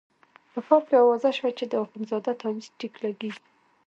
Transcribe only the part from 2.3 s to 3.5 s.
تاویز ټیک لګېږي.